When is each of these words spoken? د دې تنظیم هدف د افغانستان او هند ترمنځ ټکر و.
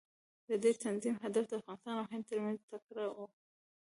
د 0.49 0.51
دې 0.63 0.71
تنظیم 0.83 1.15
هدف 1.23 1.45
د 1.49 1.53
افغانستان 1.63 1.93
او 2.01 2.05
هند 2.11 2.23
ترمنځ 2.29 2.59
ټکر 2.69 2.97
و. 3.15 3.17